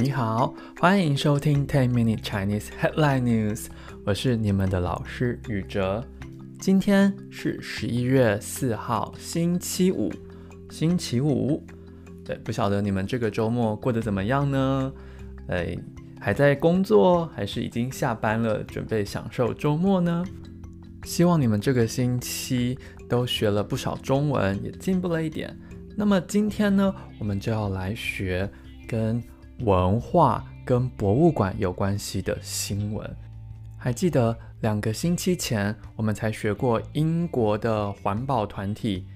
[0.00, 3.66] 你好，欢迎收听 Ten Minute Chinese Headline News，
[4.04, 6.04] 我是你们的老师宇哲。
[6.60, 10.08] 今天是十一月四号，星期五。
[10.70, 11.60] 星期五，
[12.24, 14.92] 对，不晓得你们这个周末过得怎么样呢？
[15.48, 15.76] 哎，
[16.20, 20.24] 还在工作，还是已经下班了，准备享受周末呢？
[21.02, 22.78] 希望你们这个星期
[23.08, 25.58] 都学了不少中文，也进步了一点。
[25.96, 28.48] 那么今天呢，我们就要来学
[28.86, 29.20] 跟
[29.60, 33.16] 文化跟博物馆有关系的新闻。
[33.76, 39.06] 还记得两个星期前我们才学过英国的环保团体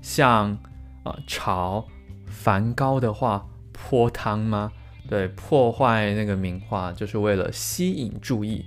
[0.00, 0.56] 像
[1.04, 1.84] 呃潮
[2.26, 4.70] 梵高的画泼汤吗？
[5.08, 8.64] 对，破坏那个名画就是为了吸引注意。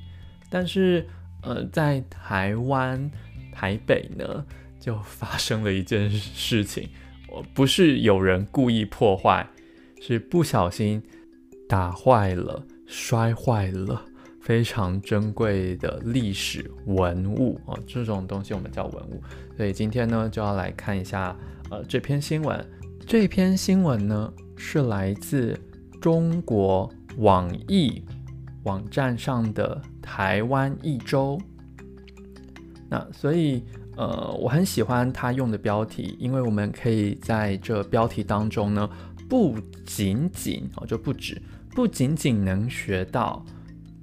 [0.50, 1.08] 但是
[1.44, 3.10] 呃，在台湾
[3.54, 4.46] 台北呢，
[4.80, 6.90] 就发生了一件事情，
[7.30, 9.48] 我不是有人故意破坏。
[10.04, 11.00] 是不小心
[11.70, 14.04] 打坏了、摔坏了
[14.40, 19.22] 非常珍贵的历史文物哦，这种东西我们叫文物。
[19.56, 21.38] 所以今天呢，就要来看一下
[21.70, 22.66] 呃这篇新闻。
[23.06, 25.56] 这篇新闻呢是来自
[26.02, 28.04] 中国网易
[28.64, 31.40] 网站上的台湾一周。
[32.90, 33.64] 那所以
[33.98, 38.90] 呃，我很喜欢他用的标题，因为我们可以在这标题当中呢。
[39.32, 41.42] 不仅仅哦，就不止，
[41.74, 43.46] 不仅仅能学到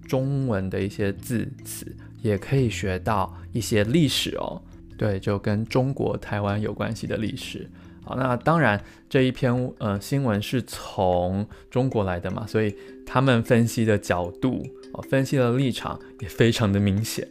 [0.07, 4.63] 中文的一些字词，也可以学到一些历史哦。
[4.97, 7.71] 对，就跟中国台湾有关系的历史。
[8.03, 17.29] 好，那当然这一篇呃新闻是从中国来的嘛，所以他们分析的角度哦，分析的立场也非常的明显。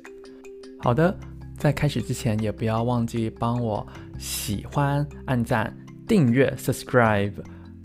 [0.77, 1.17] 好的，
[1.57, 3.87] 在开始之前，也不要忘记帮我
[4.19, 5.75] 喜欢、按赞、
[6.07, 7.33] 订阅、subscribe。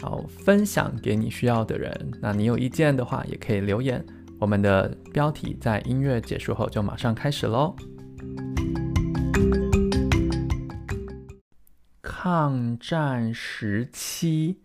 [0.03, 2.11] 好，分享给你需要的人。
[2.21, 4.05] 那你有意见的话，也可以留言。
[4.41, 7.77] 我们的标题在音乐结束后就马上开始喽。
[12.03, 14.57] 抗战时期，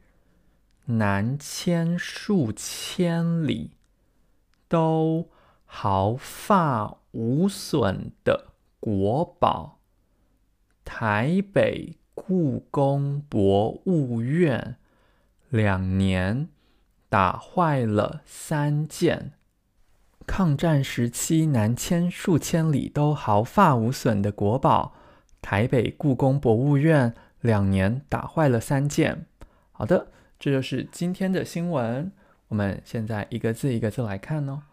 [0.86, 3.74] 南迁数千里，
[4.68, 5.30] 都
[5.66, 9.82] 毫发无损的国宝——
[10.84, 14.78] 台北故宫博物院。
[15.50, 16.50] 两年
[17.10, 19.32] 打坏了三件，
[20.26, 24.94] 抗战时期南迁数千里都毫发无损的国宝——
[25.42, 29.26] 台北故宫博物院，两年打坏了三件。
[29.72, 32.12] 好的，这就是今天的新闻。
[32.50, 34.64] 我们现在一个字一个字来看哦。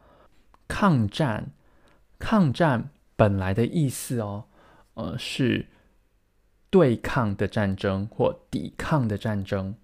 [0.66, 1.52] 抗战，
[2.18, 4.46] 抗战本来的意思哦，
[4.94, 5.66] 呃，是
[6.70, 9.76] 对抗的战争或抵抗的战争。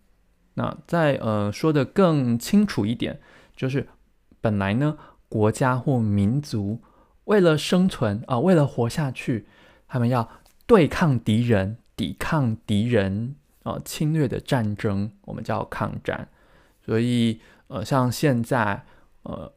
[0.55, 3.21] 那再呃说的更清楚一点，
[3.57, 3.89] 就是
[4.41, 6.83] 本来呢，国家或民族
[7.25, 9.47] 为了生存啊、为了活下去，
[9.87, 10.29] 他们要
[10.67, 16.29] 对抗敌人、抵抗敌人啊、侵略的战争，我们叫抗战。
[16.85, 18.83] 所以呃，像现在
[19.23, 19.53] 呃，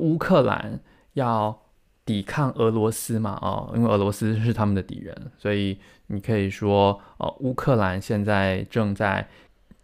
[0.00, 0.80] 乌克兰
[1.12, 1.62] 要
[2.04, 5.78] 抵抗俄罗斯嘛，啊、呃，因为俄罗斯是他们的敌人，所以
[6.08, 9.28] 你可以说，呃，乌克兰现在正在。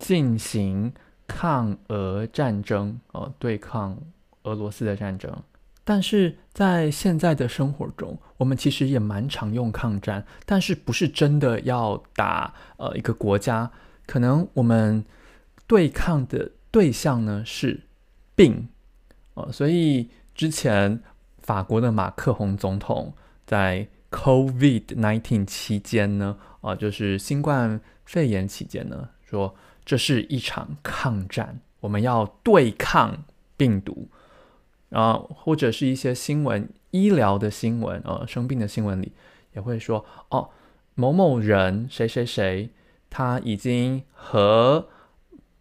[0.00, 0.92] 进行
[1.28, 3.96] 抗俄战争，呃，对抗
[4.42, 5.30] 俄罗斯的战争。
[5.84, 13.70] 但是在现在的生活中，我们其实也蛮常用抗战，但是不是真的要打呃一个国家，
[14.06, 15.04] 可能我们
[15.66, 17.80] 对抗的对象呢是
[18.34, 18.68] 病，
[19.34, 21.00] 呃，所以之前
[21.42, 23.12] 法国的马克宏总统
[23.46, 29.54] 在 COVID-19 期间呢，啊、呃，就是新冠肺炎期间呢，说。
[29.84, 33.24] 这是一场抗战，我们要对抗
[33.56, 34.08] 病毒，
[34.88, 39.12] 然后或者是一些新闻、医疗的新闻，呃，生病的新闻里
[39.54, 40.50] 也会说，哦，
[40.94, 42.70] 某某人谁谁谁，
[43.08, 44.88] 他已经和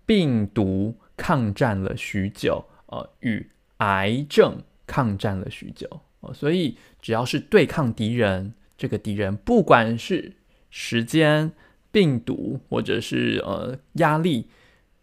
[0.06, 5.88] 病毒抗战了许久，呃，与癌症抗战了许久，
[6.20, 10.34] 呃，所以只要是对抗敌人，这个敌人不管是
[10.70, 11.54] 时间。
[11.92, 14.50] 病毒或者是呃压力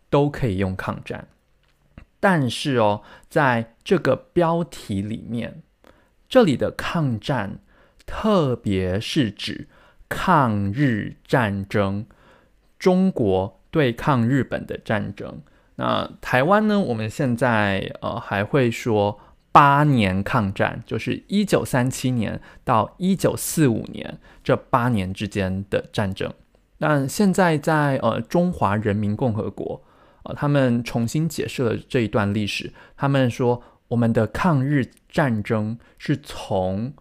[0.08, 1.28] 都可以用抗战，
[2.20, 5.62] 但是哦，在这个标题里面，
[6.28, 7.58] 这里的抗战
[8.06, 9.68] 特别是指
[10.08, 12.06] 抗日战争，
[12.78, 15.42] 中国对抗日本的战争。
[15.74, 16.80] 那台湾呢？
[16.80, 19.20] 我们现在呃还会说
[19.52, 26.32] 八年抗战，就是一九三七年到一九四五年这八年之间的战争。
[26.78, 29.82] 但现在在呃中华人民共和国，
[30.24, 32.72] 呃，他们重新解释了这一段历史。
[32.96, 36.92] 他们说，我们的抗日战争是从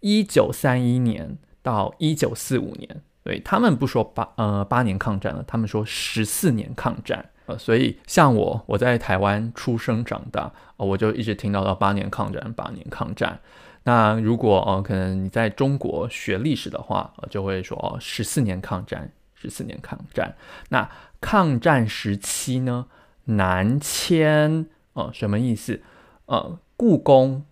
[0.00, 3.02] 一九三一年到一九四五年。
[3.22, 7.30] 对，他们不说八呃八年抗战了，他们说十四年抗战。
[7.46, 13.40] 呃，所以像我，我在台湾出生长大，我就一直听到到八年抗战，八年抗战。
[13.84, 20.34] 那如果呃可能你在中国学历史的话，就会说哦十四年抗战，十四年抗战。
[20.70, 22.86] 那抗战时期呢，
[23.24, 25.82] 南迁呃什么意思？
[26.26, 27.44] 呃，故宫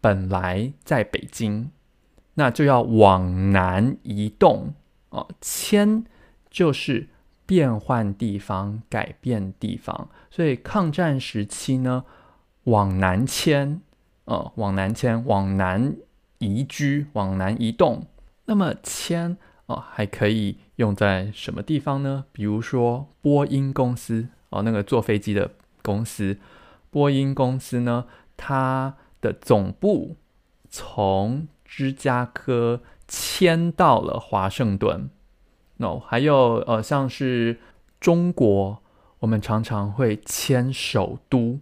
[0.00, 1.72] 本来在北京，
[2.34, 4.74] 那就要往南移动。
[5.08, 6.04] 哦，迁
[6.48, 7.08] 就是
[7.50, 12.04] 变换地方、改变地方，所以抗战时期呢，
[12.62, 13.80] 往南迁，
[14.26, 15.96] 呃，往南迁，往南
[16.38, 18.06] 移居，往南移动。
[18.44, 19.32] 那么迁
[19.66, 22.26] 哦、呃，还可以用在什么地方呢？
[22.30, 25.50] 比如说波音公司哦、那个坐飞机的
[25.82, 26.38] 公司，
[26.88, 28.04] 波音公司呢，
[28.36, 30.14] 它的总部
[30.70, 32.80] 从芝加哥。
[33.12, 35.10] 迁到了华盛顿
[35.80, 37.58] ，no，还有呃，像是
[37.98, 38.78] 中国，
[39.18, 41.58] 我们常常会迁首都，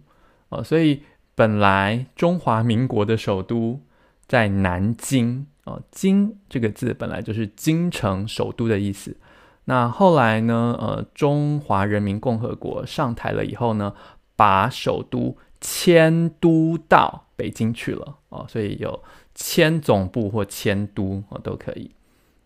[0.49, 1.01] 呃，所以
[1.33, 3.81] 本来中华民国的首都
[4.27, 9.17] 在南京，呃，京这个字本来就是京城首都的意思。
[9.65, 13.93] 那后来呢，呃，中华人民共和国上台了以后呢，
[14.35, 19.01] 把首都迁都到北京去了，哦，所以有。
[19.35, 21.91] 迁总部或迁都哦都可以。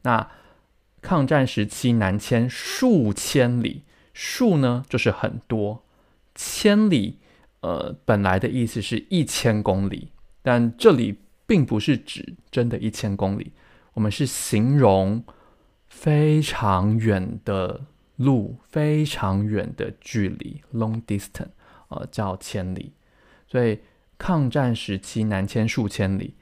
[0.03, 0.29] 那
[1.03, 3.83] 抗战时期南迁数千里，
[4.13, 5.83] 数呢就是很多，
[6.33, 7.19] 千里
[7.59, 10.07] 呃本来的意思是一千公里，
[10.41, 13.51] 但这里并不是指真的一千公里，
[13.93, 15.23] 我们是形容
[15.87, 17.81] 非常远的
[18.15, 21.49] 路，非常远的距离，long distance，
[21.89, 22.93] 呃叫千里。
[23.47, 23.79] 所以
[24.17, 26.33] 抗战时期南迁数千里。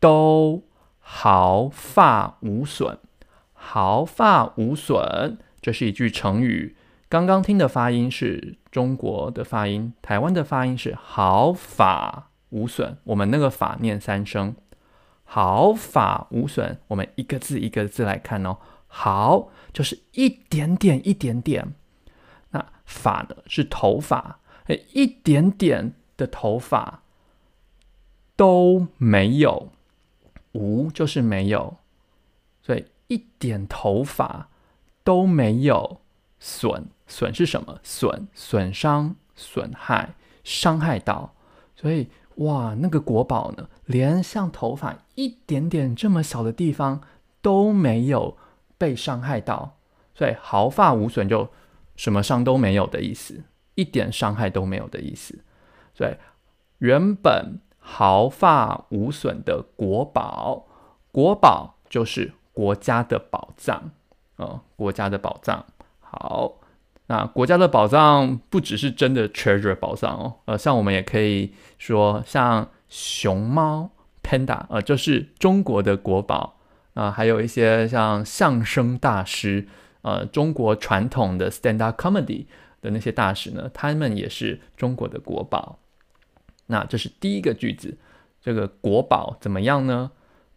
[0.00, 0.62] 都
[0.98, 2.98] 毫发无损，
[3.66, 6.76] 毫发无损，这是一句成语。
[7.08, 12.98] 刚刚听的发音是中国的发音，台湾的发音是毫发无损。
[13.04, 14.54] 我们那个发念三声，
[15.24, 16.78] 毫发无损。
[16.88, 21.74] 我们一个字一个字来看哦，毫就是一点点一点点，
[22.50, 27.02] 那发呢是头发，诶，一点点的头发
[28.36, 29.70] 都没有。
[30.52, 31.78] 无就是没有，
[32.62, 34.48] 所以一点头发
[35.02, 36.00] 都没有
[36.38, 36.86] 损。
[37.06, 37.78] 损是什么？
[37.82, 41.34] 损损伤、损害、伤害到。
[41.76, 47.00] 所以哇，那个国宝呢，连像头发一点点这么小的地方
[47.42, 48.36] 都没有
[48.78, 49.76] 被伤害到，
[50.14, 51.48] 所以毫发无损就
[51.96, 55.44] 什么伤都没有的意思，一点伤害都没有的意思。
[55.94, 56.14] 所以
[56.78, 57.60] 原本。
[57.86, 60.64] 毫发无损的国宝，
[61.12, 63.90] 国宝就是国家的宝藏，
[64.36, 65.66] 哦，国家的宝藏。
[66.00, 66.54] 好，
[67.08, 73.90] 那国家的宝藏不只是真的 treasure 宝藏哦，呃，像我们也可以说，像熊猫
[74.22, 76.56] panda，呃，就是中国的国宝
[76.94, 79.66] 啊，还有一些像相声大师，
[80.02, 82.46] 呃，中国传统的 stand up comedy
[82.80, 85.78] 的那些大师呢，他们也是中国的国宝。
[86.66, 87.98] 那这是第一个句子，
[88.40, 90.12] 这个国宝怎么样呢？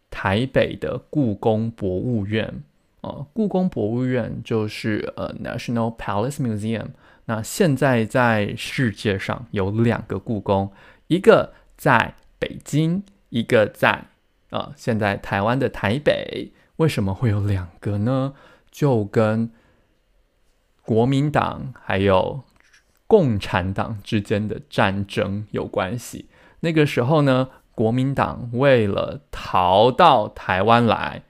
[0.10, 2.64] 台北的故宫博物院，
[3.02, 6.88] 呃，故宫博物院就是呃 National Palace Museum。
[7.26, 10.72] 那现在在世界上有两个故宫，
[11.08, 14.06] 一个在北京，一个在啊、
[14.52, 16.52] 呃，现在台湾的台北。
[16.78, 18.34] 为什么会有两个呢？
[18.72, 19.52] 就跟
[20.82, 22.44] 国民党还有。
[23.10, 26.28] 共产党之间的战争有关系。
[26.60, 27.48] 那个时候呢，
[27.78, 31.22] 国民党为了逃到台湾来，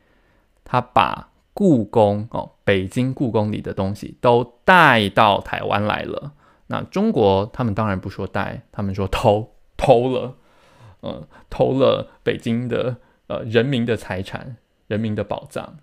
[0.64, 6.32] 他把故宫哦，北京故宫里的东西都带到台湾来了。
[6.68, 10.36] 那中国他们当然不说带，他们说偷，偷了，
[11.02, 12.96] 呃，偷了北京的
[13.28, 14.56] 呃人民的财产、
[14.88, 15.76] 人民的宝藏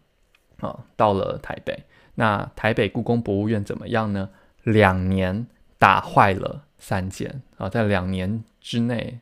[0.61, 1.85] 啊，到了台北。
[2.15, 4.31] 那台北故宫博物院怎么样呢？
[4.63, 5.47] 两年。
[5.77, 9.19] 打坏了三件啊，在两年之内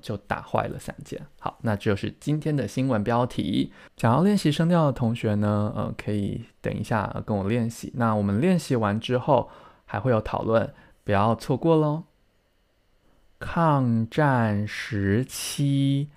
[0.00, 1.20] 就打坏了三件。
[1.38, 3.72] 好，那就是今天的新闻标题。
[3.96, 7.92] 想要练习声调的同学呢，呃，可以等一下跟我练习。
[7.96, 9.50] 那我们练习完之后
[9.84, 12.04] 还会有讨论，不要错过喽。
[13.38, 16.08] 抗战时期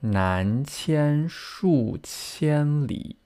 [0.00, 3.16] 南迁数千里。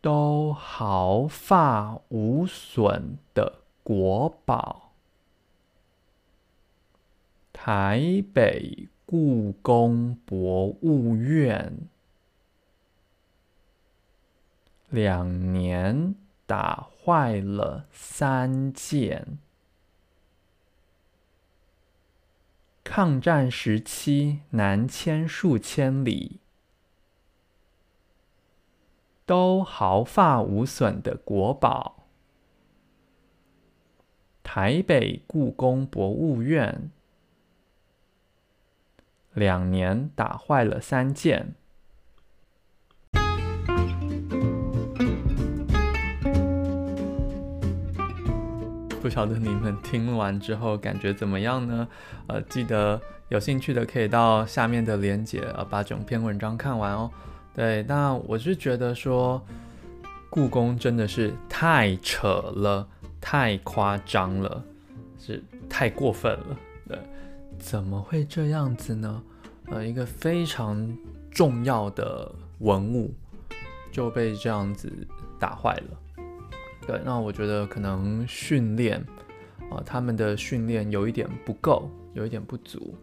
[0.00, 4.83] 都毫发无损的国宝。
[7.66, 11.88] 台北故宫博物院
[14.90, 19.38] 两年打坏了三件。
[22.84, 26.40] 抗战时期南迁数千里，
[29.24, 32.04] 都毫发无损的国宝。
[34.42, 36.90] 台北故宫博物院
[39.34, 41.54] 两年打坏了三件。
[49.02, 51.86] 不晓得你们听完之后感觉怎么样呢？
[52.26, 52.98] 呃，记得
[53.28, 57.10] 有兴趣的可以到下面的链接，呃，把整篇文章看完哦。
[57.54, 59.44] 对，那我是觉得说，
[60.30, 62.88] 故宫真的是太扯了，
[63.20, 64.64] 太夸张了，
[65.18, 66.56] 是太过分了。
[66.88, 66.98] 对，
[67.64, 69.22] 怎么会这样子呢？
[69.68, 70.94] 呃，一个非常
[71.30, 73.10] 重要的文物
[73.90, 74.92] 就被这样子
[75.40, 76.24] 打坏了。
[76.86, 79.02] 对，那我觉得可能训练
[79.70, 82.94] 啊，他们的训练有一点不够，有一点不足。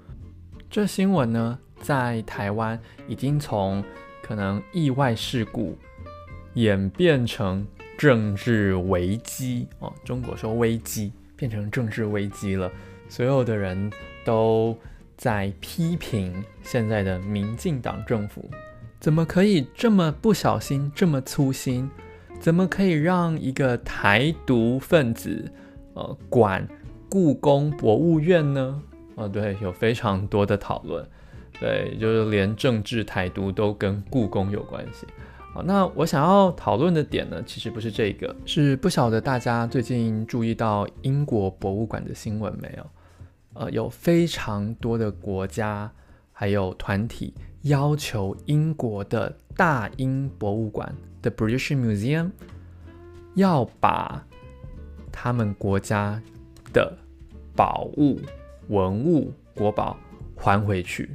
[0.70, 3.84] 这新闻呢，在台湾已经从
[4.22, 5.76] 可能意外事故
[6.54, 7.66] 演变成
[7.98, 12.72] 政治危机哦，中国说危机变成政治危机了，
[13.10, 13.92] 所有的人
[14.24, 14.78] 都
[15.18, 18.50] 在批评现在的民进党政府，
[19.00, 21.90] 怎么可以这么不小心，这么粗心？
[22.40, 25.52] 怎么可以让一个台独分子，
[25.94, 26.68] 呃，管
[27.08, 28.82] 故宫博物院呢？
[29.16, 31.06] 啊、呃，对，有非常多的讨论，
[31.60, 35.06] 对，就是连政治台独都跟故宫有关系。
[35.54, 42.86] 好，那我想要讨论的点呢，其实不是这个，是不晓得大家最近注意到英国博物馆的新闻没有？
[43.54, 45.92] 呃，有非常多的国家
[46.32, 50.96] 还有团体要求英国的大英博物馆。
[51.22, 52.32] The British Museum
[53.36, 54.26] 要把
[55.12, 56.22] 他们国家
[56.74, 56.98] 的
[57.56, 58.20] 宝物、
[58.70, 59.98] 文物、国宝
[60.36, 61.12] 还回去，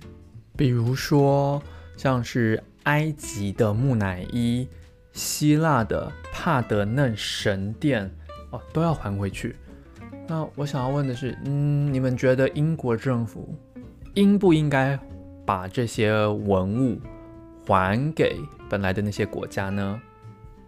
[0.56, 1.60] 比如说
[1.96, 4.68] 像是埃及的木乃伊、
[5.12, 8.08] 希腊的帕德嫩神殿
[8.50, 9.56] 哦，都要还回去。
[10.28, 13.54] 那我想要问的是，嗯，你们觉得英国政府
[14.14, 14.98] 应不应该
[15.44, 16.98] 把这些文物
[17.66, 18.36] 还给
[18.68, 20.00] 本来的那些国家呢？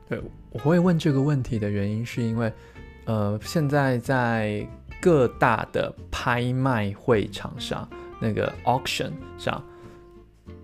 [0.08, 2.52] 对，我会问这个问题的原因是因为，
[3.06, 4.66] 呃，现在在
[5.00, 7.88] 各大的拍卖会场上，
[8.20, 9.62] 那个 auction 上，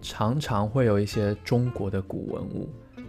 [0.00, 2.68] 常常会有一些中国的古文物。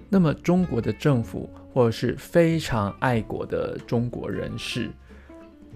[0.10, 4.90] 那么中国的政府或者是非常爱国的中国人士，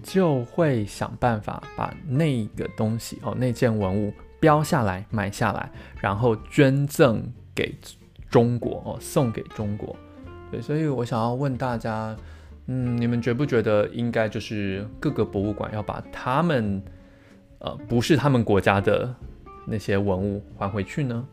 [0.02, 7.22] 就会想办法把那个东西哦，那件文物标下来买下来，然后捐赠
[7.54, 7.74] 给
[8.28, 9.94] 中国哦，送给中国。
[10.50, 12.16] 对，所以我想要问大家，
[12.66, 16.82] 嗯，你们觉不觉得应该就是各个博物馆要把他们，
[17.58, 19.14] 呃，不是他们国家的
[19.66, 21.26] 那些文物还回去呢？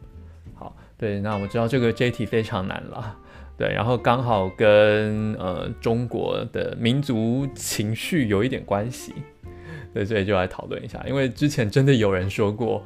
[0.54, 3.18] 好，对，那我知道这个这题非常难了，
[3.58, 9.14] 对，然后刚好跟呃中国的民族情绪有一点关系，
[9.94, 12.86] 对，所以就来讨论一下，因为之前真的有人说过，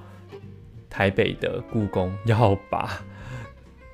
[0.89, 3.03] 台北的故宫要把。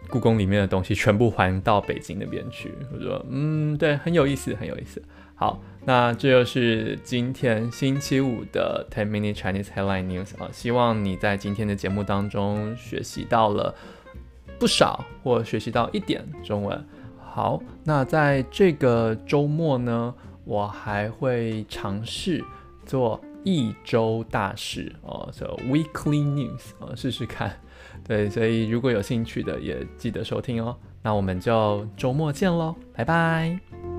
[0.09, 5.03] 故宫里面的东西全部还到北京那边去，我说，嗯，对，很有意思，很有意思。
[5.35, 13.75] 好，那这就是今天星期五的 Ten Minute Chinese Headline News 啊，希望你在今天的节目当中学习到了
[14.59, 16.85] 不少，或学习到一点中文。
[17.19, 22.43] 好，那在这个周末呢，我还会尝试
[22.85, 27.59] 做一周大事哦，叫 Weekly News 啊，试试看。
[28.07, 30.75] 对，所以如果有兴趣的，也记得收听哦。
[31.03, 33.96] 那我们就周末见喽，拜拜。